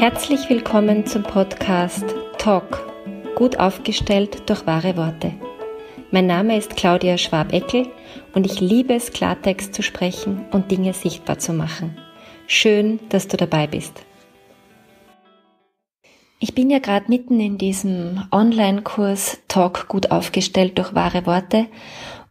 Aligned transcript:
Herzlich 0.00 0.48
willkommen 0.48 1.04
zum 1.04 1.22
Podcast 1.24 2.06
Talk, 2.38 2.90
gut 3.34 3.58
aufgestellt 3.58 4.48
durch 4.48 4.66
wahre 4.66 4.96
Worte. 4.96 5.34
Mein 6.10 6.26
Name 6.26 6.56
ist 6.56 6.74
Claudia 6.74 7.18
Schwab-Eckel 7.18 7.86
und 8.32 8.46
ich 8.46 8.60
liebe 8.60 8.94
es, 8.94 9.12
Klartext 9.12 9.74
zu 9.74 9.82
sprechen 9.82 10.46
und 10.52 10.70
Dinge 10.70 10.94
sichtbar 10.94 11.38
zu 11.38 11.52
machen. 11.52 11.98
Schön, 12.46 12.98
dass 13.10 13.28
du 13.28 13.36
dabei 13.36 13.66
bist. 13.66 13.92
Ich 16.38 16.54
bin 16.54 16.70
ja 16.70 16.78
gerade 16.78 17.04
mitten 17.08 17.38
in 17.38 17.58
diesem 17.58 18.24
Online-Kurs 18.32 19.40
Talk 19.48 19.86
gut 19.88 20.10
aufgestellt 20.10 20.78
durch 20.78 20.94
wahre 20.94 21.26
Worte 21.26 21.66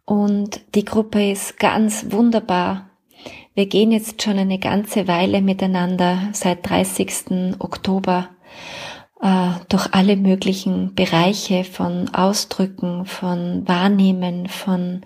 und 0.05 0.59
die 0.73 0.86
Gruppe 0.86 1.29
ist 1.29 1.59
ganz 1.59 2.07
wunderbar 2.09 2.88
wir 3.59 3.65
gehen 3.65 3.91
jetzt 3.91 4.23
schon 4.23 4.39
eine 4.39 4.57
ganze 4.57 5.09
Weile 5.09 5.41
miteinander 5.41 6.29
seit 6.31 6.69
30. 6.69 7.59
Oktober 7.59 8.29
äh, 9.21 9.50
durch 9.67 9.93
alle 9.93 10.15
möglichen 10.15 10.95
Bereiche 10.95 11.65
von 11.65 12.07
Ausdrücken, 12.14 13.05
von 13.05 13.67
Wahrnehmen, 13.67 14.47
von 14.47 15.01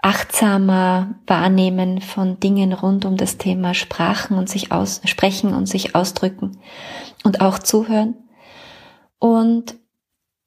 achtsamer 0.00 1.16
Wahrnehmen 1.26 2.00
von 2.00 2.38
Dingen 2.38 2.72
rund 2.72 3.04
um 3.04 3.16
das 3.16 3.36
Thema 3.36 3.74
Sprachen 3.74 4.38
und 4.38 4.48
sich 4.48 4.70
aus, 4.70 5.00
sprechen 5.06 5.52
und 5.52 5.66
sich 5.66 5.96
ausdrücken 5.96 6.60
und 7.24 7.40
auch 7.40 7.58
zuhören. 7.58 8.14
Und 9.18 9.74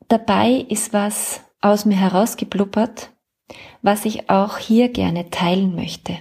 dabei 0.07 0.65
ist 0.69 0.93
was 0.93 1.41
aus 1.59 1.83
mir 1.83 1.97
herausgeblubbert, 1.97 3.09
was 3.81 4.05
ich 4.05 4.29
auch 4.29 4.57
hier 4.57 4.87
gerne 4.87 5.31
teilen 5.31 5.75
möchte. 5.75 6.17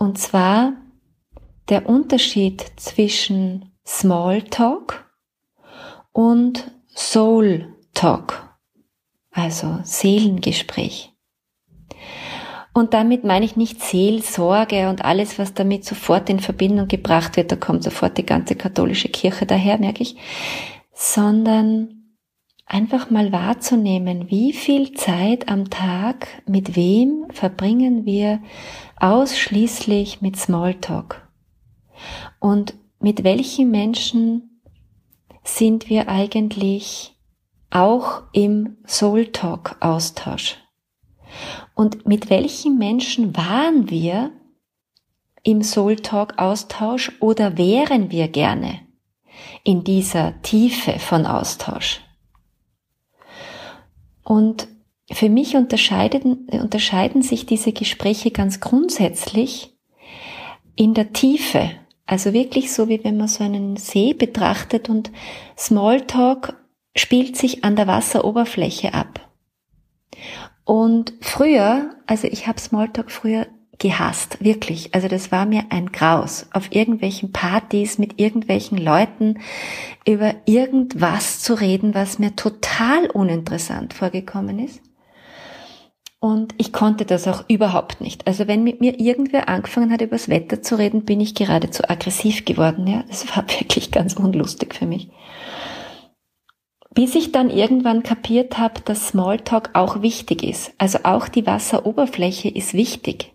Und 0.00 0.16
zwar 0.16 0.72
der 1.68 1.86
Unterschied 1.86 2.64
zwischen 2.76 3.70
Smalltalk 3.86 5.04
und 6.10 6.72
Soul 6.86 7.76
Talk, 7.92 8.56
also 9.30 9.78
Seelengespräch. 9.82 11.12
Und 12.72 12.94
damit 12.94 13.24
meine 13.24 13.44
ich 13.44 13.56
nicht 13.56 13.82
Seelsorge 13.82 14.88
und 14.88 15.04
alles, 15.04 15.38
was 15.38 15.52
damit 15.52 15.84
sofort 15.84 16.30
in 16.30 16.40
Verbindung 16.40 16.88
gebracht 16.88 17.36
wird, 17.36 17.52
da 17.52 17.56
kommt 17.56 17.84
sofort 17.84 18.16
die 18.16 18.24
ganze 18.24 18.56
katholische 18.56 19.10
Kirche 19.10 19.44
daher, 19.44 19.76
merke 19.76 20.02
ich, 20.02 20.16
sondern 20.94 21.99
einfach 22.70 23.10
mal 23.10 23.32
wahrzunehmen, 23.32 24.30
wie 24.30 24.52
viel 24.52 24.92
Zeit 24.92 25.48
am 25.48 25.70
Tag 25.70 26.28
mit 26.46 26.76
wem 26.76 27.26
verbringen 27.30 28.06
wir 28.06 28.40
ausschließlich 28.96 30.22
mit 30.22 30.36
Smalltalk? 30.36 31.28
Und 32.38 32.74
mit 33.00 33.24
welchen 33.24 33.72
Menschen 33.72 34.62
sind 35.42 35.90
wir 35.90 36.08
eigentlich 36.08 37.16
auch 37.70 38.22
im 38.32 38.76
Soul 38.86 39.26
Talk 39.26 39.76
Austausch? 39.80 40.58
Und 41.74 42.06
mit 42.06 42.30
welchen 42.30 42.78
Menschen 42.78 43.36
waren 43.36 43.90
wir 43.90 44.30
im 45.42 45.62
Soul 45.62 45.96
Talk 45.96 46.38
Austausch 46.38 47.10
oder 47.20 47.58
wären 47.58 48.12
wir 48.12 48.28
gerne 48.28 48.80
in 49.64 49.82
dieser 49.82 50.40
Tiefe 50.42 51.00
von 51.00 51.26
Austausch? 51.26 52.00
Und 54.30 54.68
für 55.10 55.28
mich 55.28 55.56
unterscheiden, 55.56 56.46
unterscheiden 56.52 57.20
sich 57.20 57.46
diese 57.46 57.72
Gespräche 57.72 58.30
ganz 58.30 58.60
grundsätzlich 58.60 59.76
in 60.76 60.94
der 60.94 61.12
Tiefe. 61.12 61.72
Also 62.06 62.32
wirklich 62.32 62.72
so, 62.72 62.88
wie 62.88 63.02
wenn 63.02 63.16
man 63.16 63.26
so 63.26 63.42
einen 63.42 63.76
See 63.76 64.14
betrachtet 64.14 64.88
und 64.88 65.10
Smalltalk 65.58 66.54
spielt 66.94 67.36
sich 67.36 67.64
an 67.64 67.74
der 67.74 67.88
Wasseroberfläche 67.88 68.94
ab. 68.94 69.28
Und 70.62 71.12
früher, 71.20 71.96
also 72.06 72.28
ich 72.28 72.46
habe 72.46 72.60
Smalltalk 72.60 73.10
früher 73.10 73.48
gehasst, 73.80 74.44
wirklich. 74.44 74.94
Also 74.94 75.08
das 75.08 75.32
war 75.32 75.46
mir 75.46 75.64
ein 75.70 75.90
Graus, 75.90 76.46
auf 76.52 76.72
irgendwelchen 76.72 77.32
Partys 77.32 77.98
mit 77.98 78.20
irgendwelchen 78.20 78.78
Leuten 78.78 79.40
über 80.06 80.34
irgendwas 80.44 81.40
zu 81.40 81.54
reden, 81.54 81.94
was 81.94 82.20
mir 82.20 82.36
total 82.36 83.10
uninteressant 83.10 83.94
vorgekommen 83.94 84.60
ist. 84.60 84.80
Und 86.22 86.54
ich 86.58 86.74
konnte 86.74 87.06
das 87.06 87.26
auch 87.26 87.44
überhaupt 87.48 88.02
nicht. 88.02 88.26
Also 88.26 88.46
wenn 88.46 88.62
mit 88.62 88.82
mir 88.82 89.00
irgendwer 89.00 89.48
angefangen 89.48 89.90
hat, 89.90 90.02
über 90.02 90.16
das 90.16 90.28
Wetter 90.28 90.60
zu 90.60 90.76
reden, 90.76 91.06
bin 91.06 91.18
ich 91.18 91.34
geradezu 91.34 91.82
aggressiv 91.88 92.44
geworden. 92.44 92.86
Ja, 92.86 93.02
das 93.08 93.34
war 93.34 93.44
wirklich 93.60 93.90
ganz 93.90 94.14
unlustig 94.14 94.74
für 94.74 94.86
mich. 94.86 95.08
Bis 96.92 97.14
ich 97.14 97.32
dann 97.32 97.48
irgendwann 97.48 98.02
kapiert 98.02 98.58
habe, 98.58 98.82
dass 98.84 99.08
Smalltalk 99.08 99.70
auch 99.72 100.02
wichtig 100.02 100.42
ist. 100.42 100.72
Also 100.76 100.98
auch 101.04 101.28
die 101.28 101.46
Wasseroberfläche 101.46 102.50
ist 102.50 102.74
wichtig. 102.74 103.32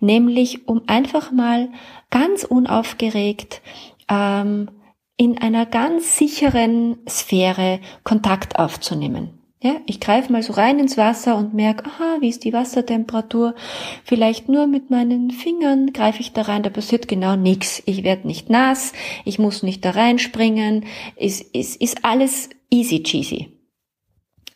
Nämlich 0.00 0.68
um 0.68 0.82
einfach 0.86 1.32
mal 1.32 1.70
ganz 2.10 2.44
unaufgeregt 2.44 3.62
ähm, 4.08 4.70
in 5.16 5.38
einer 5.38 5.66
ganz 5.66 6.16
sicheren 6.16 6.98
Sphäre 7.08 7.80
Kontakt 8.04 8.58
aufzunehmen. 8.58 9.38
Ja, 9.60 9.74
ich 9.86 9.98
greife 9.98 10.30
mal 10.32 10.42
so 10.44 10.52
rein 10.52 10.78
ins 10.78 10.96
Wasser 10.96 11.36
und 11.36 11.52
merke, 11.52 11.84
aha, 11.86 12.18
wie 12.20 12.28
ist 12.28 12.44
die 12.44 12.52
Wassertemperatur? 12.52 13.56
Vielleicht 14.04 14.48
nur 14.48 14.68
mit 14.68 14.88
meinen 14.88 15.32
Fingern 15.32 15.92
greife 15.92 16.20
ich 16.20 16.32
da 16.32 16.42
rein, 16.42 16.62
da 16.62 16.70
passiert 16.70 17.08
genau 17.08 17.34
nichts. 17.34 17.82
Ich 17.84 18.04
werde 18.04 18.28
nicht 18.28 18.50
nass, 18.50 18.92
ich 19.24 19.40
muss 19.40 19.64
nicht 19.64 19.84
da 19.84 19.90
reinspringen, 19.90 20.84
es 21.16 21.40
ist, 21.40 21.56
ist, 21.56 21.82
ist 21.82 22.04
alles 22.04 22.50
easy 22.70 23.02
cheesy. 23.02 23.48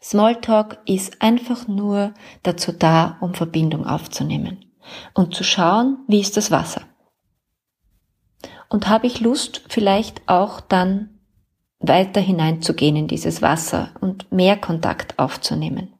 Smalltalk 0.00 0.78
ist 0.86 1.20
einfach 1.20 1.66
nur 1.66 2.14
dazu 2.44 2.70
da, 2.70 3.18
um 3.20 3.34
Verbindung 3.34 3.84
aufzunehmen 3.84 4.71
und 5.14 5.34
zu 5.34 5.44
schauen, 5.44 5.98
wie 6.08 6.20
ist 6.20 6.36
das 6.36 6.50
Wasser. 6.50 6.82
Und 8.68 8.88
habe 8.88 9.06
ich 9.06 9.20
Lust, 9.20 9.62
vielleicht 9.68 10.22
auch 10.28 10.60
dann 10.60 11.20
weiter 11.78 12.20
hineinzugehen 12.20 12.96
in 12.96 13.08
dieses 13.08 13.42
Wasser 13.42 13.90
und 14.00 14.30
mehr 14.32 14.56
Kontakt 14.56 15.18
aufzunehmen. 15.18 15.92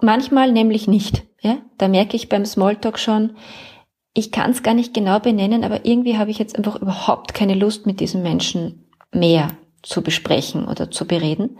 Manchmal 0.00 0.52
nämlich 0.52 0.88
nicht. 0.88 1.24
Ja? 1.40 1.58
Da 1.78 1.88
merke 1.88 2.16
ich 2.16 2.28
beim 2.28 2.44
Smalltalk 2.44 2.98
schon, 2.98 3.36
ich 4.14 4.32
kann 4.32 4.50
es 4.50 4.62
gar 4.62 4.74
nicht 4.74 4.94
genau 4.94 5.20
benennen, 5.20 5.62
aber 5.62 5.84
irgendwie 5.84 6.18
habe 6.18 6.30
ich 6.30 6.38
jetzt 6.38 6.56
einfach 6.56 6.76
überhaupt 6.76 7.34
keine 7.34 7.54
Lust, 7.54 7.86
mit 7.86 8.00
diesem 8.00 8.22
Menschen 8.22 8.86
mehr 9.12 9.48
zu 9.82 10.02
besprechen 10.02 10.66
oder 10.66 10.90
zu 10.90 11.06
bereden. 11.06 11.58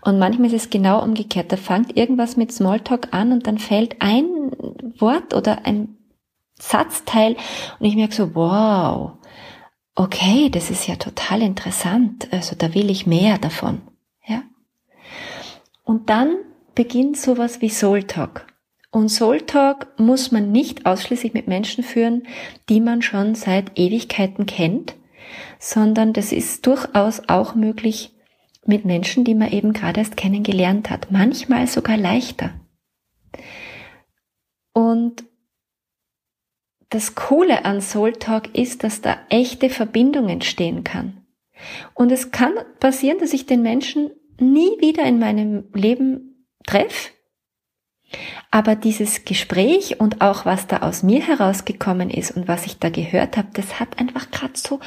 Und 0.00 0.18
manchmal 0.18 0.48
ist 0.48 0.54
es 0.54 0.70
genau 0.70 1.02
umgekehrt. 1.02 1.52
Da 1.52 1.56
fängt 1.56 1.96
irgendwas 1.96 2.36
mit 2.36 2.52
Smalltalk 2.52 3.08
an 3.12 3.32
und 3.32 3.46
dann 3.46 3.58
fällt 3.58 3.96
ein 4.00 4.39
Wort 4.98 5.34
oder 5.34 5.66
ein 5.66 5.96
Satzteil 6.58 7.36
und 7.78 7.86
ich 7.86 7.96
merke 7.96 8.14
so, 8.14 8.34
wow, 8.34 9.12
okay, 9.94 10.50
das 10.50 10.70
ist 10.70 10.86
ja 10.86 10.96
total 10.96 11.42
interessant, 11.42 12.28
also 12.32 12.54
da 12.56 12.74
will 12.74 12.90
ich 12.90 13.06
mehr 13.06 13.38
davon, 13.38 13.80
ja. 14.26 14.42
Und 15.84 16.10
dann 16.10 16.36
beginnt 16.74 17.16
sowas 17.16 17.60
wie 17.60 17.70
Soul 17.70 18.04
Talk. 18.04 18.46
Und 18.90 19.08
Soul 19.08 19.42
Talk 19.42 19.88
muss 19.98 20.32
man 20.32 20.50
nicht 20.50 20.84
ausschließlich 20.84 21.32
mit 21.32 21.46
Menschen 21.46 21.84
führen, 21.84 22.24
die 22.68 22.80
man 22.80 23.02
schon 23.02 23.34
seit 23.34 23.78
Ewigkeiten 23.78 24.46
kennt, 24.46 24.96
sondern 25.58 26.12
das 26.12 26.32
ist 26.32 26.66
durchaus 26.66 27.22
auch 27.28 27.54
möglich 27.54 28.12
mit 28.66 28.84
Menschen, 28.84 29.24
die 29.24 29.34
man 29.34 29.50
eben 29.52 29.72
gerade 29.72 30.00
erst 30.00 30.16
kennengelernt 30.16 30.90
hat. 30.90 31.10
Manchmal 31.10 31.66
sogar 31.66 31.96
leichter. 31.96 32.50
Und 34.72 35.24
das 36.90 37.14
Coole 37.14 37.64
an 37.64 37.80
Soul 37.80 38.12
Talk 38.12 38.54
ist, 38.56 38.82
dass 38.82 39.00
da 39.00 39.18
echte 39.28 39.70
Verbindung 39.70 40.28
entstehen 40.28 40.84
kann. 40.84 41.24
Und 41.94 42.10
es 42.10 42.30
kann 42.30 42.54
passieren, 42.80 43.18
dass 43.18 43.32
ich 43.32 43.46
den 43.46 43.62
Menschen 43.62 44.10
nie 44.38 44.80
wieder 44.80 45.04
in 45.04 45.18
meinem 45.18 45.68
Leben 45.72 46.46
treffe. 46.66 47.10
Aber 48.52 48.74
dieses 48.74 49.24
Gespräch 49.24 50.00
und 50.00 50.20
auch 50.20 50.44
was 50.44 50.66
da 50.66 50.78
aus 50.78 51.04
mir 51.04 51.20
herausgekommen 51.20 52.10
ist 52.10 52.36
und 52.36 52.48
was 52.48 52.66
ich 52.66 52.78
da 52.80 52.90
gehört 52.90 53.36
habe, 53.36 53.48
das 53.54 53.78
hat 53.78 54.00
einfach 54.00 54.32
gerade 54.32 54.54
so 54.56 54.80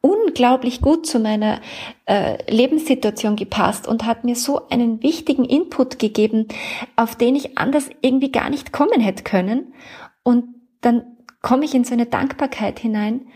unglaublich 0.00 0.80
gut 0.80 1.04
zu 1.04 1.18
meiner 1.18 1.60
äh, 2.06 2.38
Lebenssituation 2.48 3.34
gepasst 3.34 3.88
und 3.88 4.06
hat 4.06 4.22
mir 4.22 4.36
so 4.36 4.68
einen 4.68 5.02
wichtigen 5.02 5.44
Input 5.44 5.98
gegeben, 5.98 6.46
auf 6.94 7.16
den 7.16 7.34
ich 7.34 7.58
anders 7.58 7.90
irgendwie 8.02 8.30
gar 8.30 8.50
nicht 8.50 8.72
kommen 8.72 9.00
hätte 9.00 9.24
können. 9.24 9.74
Und 10.22 10.44
dann 10.80 11.02
komme 11.42 11.64
ich 11.64 11.74
in 11.74 11.82
so 11.82 11.94
eine 11.94 12.06
Dankbarkeit 12.06 12.78
hinein 12.78 13.26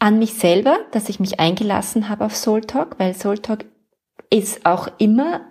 an 0.00 0.18
mich 0.18 0.34
selber, 0.34 0.78
dass 0.90 1.08
ich 1.08 1.20
mich 1.20 1.38
eingelassen 1.38 2.08
habe 2.08 2.24
auf 2.24 2.34
Soul 2.34 2.62
Talk, 2.62 2.98
weil 2.98 3.14
Soul 3.14 3.38
Talk 3.38 3.64
ist 4.30 4.66
auch 4.66 4.88
immer, 4.98 5.42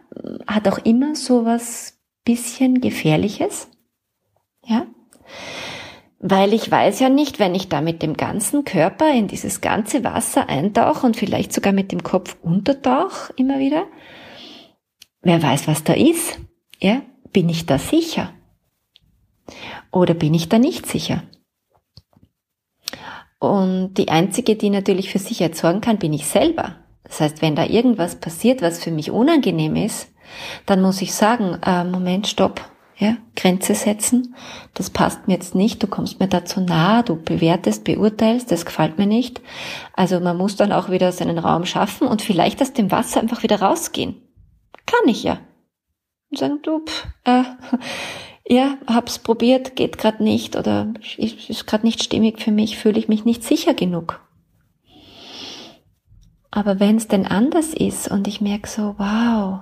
hat 0.46 0.68
auch 0.68 0.80
immer 0.80 1.16
so 1.16 1.46
was 1.46 1.98
bisschen 2.26 2.82
Gefährliches. 2.82 3.70
Ja. 4.68 4.88
weil 6.20 6.54
ich 6.54 6.72
weiß 6.72 7.00
ja 7.02 7.10
nicht, 7.10 7.38
wenn 7.38 7.54
ich 7.54 7.70
da 7.70 7.82
mit 7.82 8.02
dem 8.02 8.18
ganzen 8.18 8.66
Körper 8.66 9.14
in 9.14 9.28
dieses 9.28 9.62
ganze 9.62 10.04
Wasser 10.04 10.50
eintauche 10.50 11.06
und 11.06 11.16
vielleicht 11.16 11.54
sogar 11.54 11.72
mit 11.72 11.92
dem 11.92 12.02
Kopf 12.02 12.36
untertauche 12.42 13.32
immer 13.36 13.60
wieder, 13.60 13.86
wer 15.22 15.44
weiß, 15.44 15.68
was 15.68 15.84
da 15.84 15.94
ist, 15.94 16.40
ja, 16.80 17.04
bin 17.32 17.48
ich 17.48 17.68
da 17.68 17.78
sicher? 17.78 18.34
Oder 19.92 20.16
bin 20.16 20.34
ich 20.34 20.50
da 20.50 20.58
nicht 20.58 20.88
sicher? 20.88 21.22
Und 23.38 23.94
die 23.96 24.10
einzige, 24.10 24.56
die 24.56 24.72
natürlich 24.72 25.12
für 25.12 25.20
Sicherheit 25.20 25.56
sorgen 25.56 25.82
kann, 25.82 26.00
bin 26.00 26.14
ich 26.14 26.26
selber. 26.26 26.78
Das 27.04 27.22
heißt, 27.22 27.44
wenn 27.44 27.56
da 27.56 27.66
irgendwas 27.66 28.20
passiert, 28.20 28.64
was 28.64 28.84
für 28.84 28.90
mich 28.90 29.12
unangenehm 29.12 29.76
ist, 29.76 30.12
dann 30.66 30.82
muss 30.82 31.02
ich 31.02 31.14
sagen, 31.14 31.58
äh, 31.66 31.84
Moment, 31.84 32.28
stopp, 32.28 32.62
ja, 32.98 33.18
Grenze 33.36 33.76
setzen, 33.76 34.36
das 34.74 34.90
passt 34.90 35.28
mir 35.28 35.34
jetzt 35.34 35.54
nicht, 35.54 35.84
du 35.84 35.88
kommst 35.88 36.20
mir 36.20 36.28
dazu 36.28 36.62
nah, 36.62 37.04
du 37.04 37.22
bewertest, 37.22 37.84
beurteilst, 37.84 38.52
das 38.52 38.66
gefällt 38.66 38.98
mir 38.98 39.06
nicht. 39.06 39.42
Also 39.94 40.20
man 40.20 40.38
muss 40.38 40.56
dann 40.56 40.72
auch 40.72 40.90
wieder 40.90 41.12
seinen 41.12 41.38
Raum 41.38 41.66
schaffen 41.66 42.08
und 42.08 42.22
vielleicht 42.22 42.62
aus 42.62 42.74
dem 42.74 42.92
Wasser 42.92 43.20
einfach 43.20 43.44
wieder 43.44 43.62
rausgehen. 43.62 44.22
Kann 44.86 45.10
ich 45.10 45.24
ja. 45.24 45.40
Und 46.32 46.38
sagen, 46.38 46.60
du, 46.64 46.86
pff, 46.86 47.08
äh, 47.26 47.44
ja, 48.54 48.78
hab's 48.88 49.20
probiert, 49.20 49.76
geht 49.76 49.98
gerade 49.98 50.24
nicht 50.24 50.56
oder 50.56 50.94
ist, 51.18 51.68
gerade 51.68 51.86
nicht 51.86 52.02
stimmig 52.02 52.42
für 52.42 52.52
mich, 52.52 52.78
fühle 52.78 53.00
ich 53.00 53.10
mich 53.10 53.26
nicht 53.26 53.44
sicher 53.44 53.74
genug. 53.74 54.22
Aber 56.50 56.80
wenn 56.80 56.96
es 56.96 57.10
denn 57.10 57.28
anders 57.28 57.74
ist 57.74 58.10
und 58.10 58.30
ich 58.30 58.40
merke 58.40 58.70
so, 58.70 58.96
wow, 58.98 59.60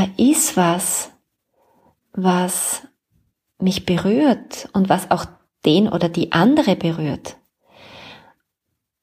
da 0.00 0.08
ist 0.16 0.56
was, 0.56 1.10
was 2.12 2.82
mich 3.58 3.84
berührt 3.84 4.68
und 4.72 4.88
was 4.88 5.10
auch 5.10 5.26
den 5.66 5.88
oder 5.88 6.08
die 6.08 6.32
andere 6.32 6.74
berührt. 6.74 7.36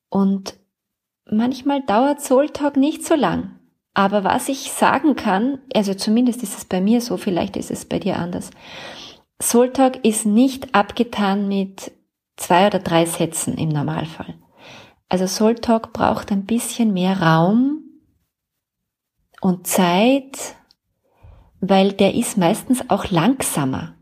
Und 0.09 0.55
manchmal 1.29 1.83
dauert 1.83 2.21
Soul 2.21 2.49
Talk 2.49 2.77
nicht 2.77 3.05
so 3.05 3.13
lang. 3.13 3.59
Aber 3.93 4.23
was 4.23 4.49
ich 4.49 4.71
sagen 4.71 5.15
kann, 5.15 5.59
also 5.75 5.93
zumindest 5.93 6.41
ist 6.41 6.57
es 6.57 6.65
bei 6.65 6.81
mir 6.81 7.01
so, 7.01 7.17
vielleicht 7.17 7.57
ist 7.57 7.69
es 7.69 7.85
bei 7.85 7.99
dir 7.99 8.17
anders. 8.17 8.49
Soul 9.39 9.71
Talk 9.73 10.03
ist 10.03 10.25
nicht 10.25 10.73
abgetan 10.73 11.47
mit 11.47 11.91
zwei 12.37 12.67
oder 12.67 12.79
drei 12.79 13.05
Sätzen 13.05 13.55
im 13.57 13.69
Normalfall. 13.69 14.33
Also 15.09 15.27
Soul 15.27 15.55
Talk 15.55 15.93
braucht 15.93 16.31
ein 16.31 16.45
bisschen 16.45 16.91
mehr 16.93 17.21
Raum 17.21 17.83
und 19.41 19.67
Zeit 19.67 20.56
weil 21.59 21.91
der 21.91 22.15
ist 22.15 22.37
meistens 22.37 22.89
auch 22.89 23.09
langsamer. 23.09 23.95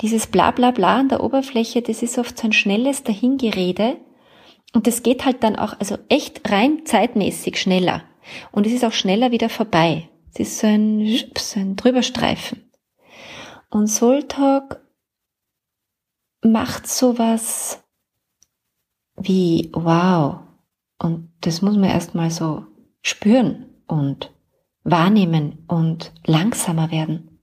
Dieses 0.00 0.26
Blablabla 0.26 0.70
Bla 0.70 0.70
Bla 0.70 1.00
an 1.00 1.08
der 1.08 1.22
Oberfläche, 1.22 1.82
das 1.82 2.02
ist 2.02 2.18
oft 2.18 2.38
so 2.38 2.46
ein 2.46 2.52
schnelles 2.52 3.02
Dahingerede 3.02 3.98
und 4.72 4.86
das 4.86 5.02
geht 5.02 5.24
halt 5.24 5.42
dann 5.42 5.56
auch, 5.56 5.78
also 5.78 5.98
echt 6.08 6.50
rein 6.50 6.86
zeitmäßig 6.86 7.60
schneller. 7.60 8.02
Und 8.52 8.66
es 8.66 8.72
ist 8.72 8.84
auch 8.84 8.92
schneller 8.92 9.30
wieder 9.30 9.48
vorbei. 9.48 10.08
Es 10.32 10.40
ist 10.40 10.58
so 10.58 10.66
ein, 10.66 11.06
so 11.36 11.60
ein 11.60 11.76
Drüberstreifen. 11.76 12.70
Und 13.68 13.88
Soul 13.88 14.22
Talk 14.24 14.80
macht 16.42 16.86
sowas 16.86 17.82
wie 19.16 19.70
wow. 19.74 20.40
Und 20.98 21.32
das 21.40 21.62
muss 21.62 21.74
man 21.74 21.90
erstmal 21.90 22.30
so 22.30 22.66
spüren 23.02 23.66
und 23.86 24.31
wahrnehmen 24.84 25.64
und 25.68 26.12
langsamer 26.26 26.90
werden. 26.90 27.40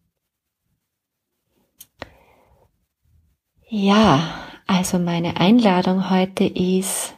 Ja, 3.67 4.27
also 4.65 4.97
meine 4.97 5.37
Einladung 5.37 6.09
heute 6.09 6.43
ist, 6.45 7.15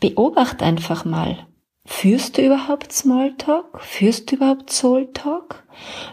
beobacht 0.00 0.62
einfach 0.62 1.04
mal, 1.04 1.46
führst 1.84 2.36
du 2.36 2.42
überhaupt 2.44 2.92
Smalltalk? 2.92 3.80
Führst 3.80 4.30
du 4.30 4.36
überhaupt 4.36 4.70
Soultalk? 4.70 5.64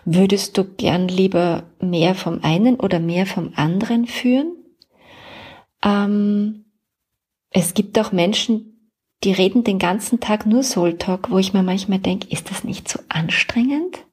Würdest 0.05 0.57
du 0.57 0.63
gern 0.63 1.07
lieber 1.07 1.63
mehr 1.79 2.13
vom 2.13 2.43
einen 2.43 2.79
oder 2.79 2.99
mehr 2.99 3.25
vom 3.25 3.53
anderen 3.55 4.05
führen? 4.05 4.57
Ähm, 5.83 6.65
es 7.49 7.73
gibt 7.73 7.97
auch 7.97 8.11
Menschen, 8.11 8.72
die 9.23 9.31
reden 9.31 9.63
den 9.63 9.79
ganzen 9.79 10.19
Tag 10.19 10.45
nur 10.45 10.63
Soul 10.63 10.97
Talk, 10.97 11.31
wo 11.31 11.37
ich 11.37 11.53
mir 11.53 11.63
manchmal 11.63 11.99
denke, 11.99 12.27
ist 12.29 12.49
das 12.51 12.63
nicht 12.63 12.89
so 12.89 12.99
anstrengend? 13.09 14.05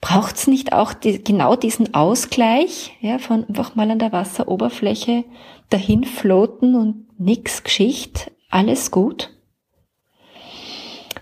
Braucht 0.00 0.36
es 0.36 0.46
nicht 0.46 0.72
auch 0.72 0.92
die, 0.92 1.22
genau 1.22 1.56
diesen 1.56 1.94
Ausgleich, 1.94 2.96
ja, 3.00 3.18
von 3.18 3.44
einfach 3.44 3.74
mal 3.74 3.90
an 3.90 3.98
der 3.98 4.12
Wasseroberfläche 4.12 5.24
dahin 5.70 6.04
floaten 6.04 6.74
und 6.74 7.18
nix 7.18 7.62
Geschicht, 7.62 8.30
alles 8.50 8.90
gut? 8.90 9.32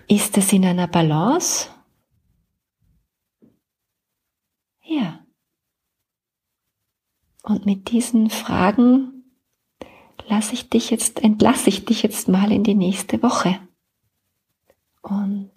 Ist 0.07 0.37
es 0.37 0.51
in 0.53 0.65
einer 0.65 0.87
Balance? 0.87 1.69
Ja. 4.83 5.25
Und 7.43 7.65
mit 7.65 7.89
diesen 7.91 8.29
Fragen 8.29 9.14
lasse 10.27 10.53
ich 10.53 10.69
dich 10.69 10.89
jetzt, 10.89 11.23
entlasse 11.23 11.69
ich 11.69 11.85
dich 11.85 12.03
jetzt 12.03 12.27
mal 12.27 12.51
in 12.51 12.63
die 12.63 12.75
nächste 12.75 13.21
Woche. 13.21 13.59
Und 15.01 15.51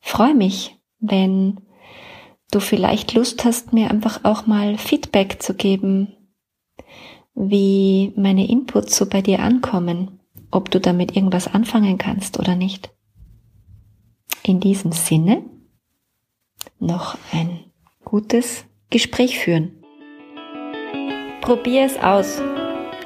freue 0.00 0.34
mich, 0.34 0.76
wenn 0.98 1.60
du 2.50 2.60
vielleicht 2.60 3.14
Lust 3.14 3.44
hast, 3.44 3.72
mir 3.72 3.90
einfach 3.90 4.24
auch 4.24 4.46
mal 4.46 4.78
Feedback 4.78 5.42
zu 5.42 5.54
geben, 5.54 6.14
wie 7.34 8.12
meine 8.16 8.48
Inputs 8.48 8.96
so 8.96 9.06
bei 9.06 9.20
dir 9.20 9.40
ankommen, 9.40 10.20
ob 10.50 10.70
du 10.70 10.80
damit 10.80 11.16
irgendwas 11.16 11.52
anfangen 11.52 11.98
kannst 11.98 12.38
oder 12.38 12.54
nicht. 12.54 12.90
In 14.44 14.60
diesem 14.60 14.92
Sinne 14.92 15.42
noch 16.78 17.16
ein 17.32 17.60
gutes 18.04 18.64
Gespräch 18.90 19.38
führen. 19.38 19.82
Probier 21.40 21.82
es 21.84 21.98
aus. 21.98 22.40